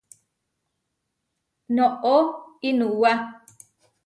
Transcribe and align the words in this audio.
Noʼó 1.75 2.15
iʼnuwá. 2.67 3.11